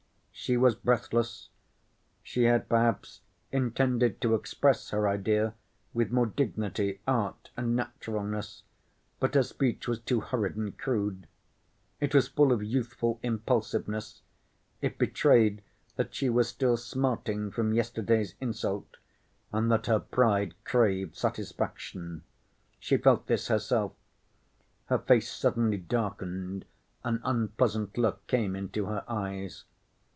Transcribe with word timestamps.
She 0.33 0.57
was 0.57 0.73
breathless. 0.73 1.49
She 2.23 2.45
had 2.45 2.67
perhaps 2.67 3.21
intended 3.51 4.19
to 4.21 4.33
express 4.33 4.89
her 4.89 5.07
idea 5.07 5.53
with 5.93 6.11
more 6.11 6.25
dignity, 6.25 6.99
art 7.07 7.51
and 7.55 7.75
naturalness, 7.75 8.63
but 9.19 9.35
her 9.35 9.43
speech 9.43 9.87
was 9.87 9.99
too 9.99 10.19
hurried 10.19 10.55
and 10.55 10.75
crude. 10.75 11.27
It 11.99 12.15
was 12.15 12.27
full 12.27 12.51
of 12.51 12.63
youthful 12.63 13.19
impulsiveness, 13.21 14.23
it 14.81 14.97
betrayed 14.97 15.61
that 15.95 16.15
she 16.15 16.27
was 16.27 16.49
still 16.49 16.75
smarting 16.75 17.51
from 17.51 17.71
yesterday's 17.71 18.33
insult, 18.41 18.97
and 19.53 19.71
that 19.71 19.85
her 19.85 19.99
pride 19.99 20.55
craved 20.63 21.15
satisfaction. 21.15 22.23
She 22.79 22.97
felt 22.97 23.27
this 23.27 23.47
herself. 23.49 23.93
Her 24.87 24.97
face 24.97 25.31
suddenly 25.31 25.77
darkened, 25.77 26.65
an 27.03 27.21
unpleasant 27.23 27.95
look 27.95 28.25
came 28.25 28.55
into 28.55 28.87
her 28.87 29.03
eyes. 29.07 29.65